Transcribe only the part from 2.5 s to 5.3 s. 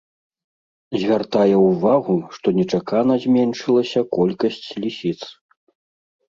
нечакана зменшылася колькасць лісіц.